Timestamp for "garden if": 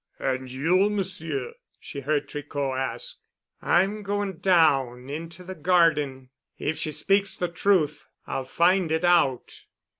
5.53-6.79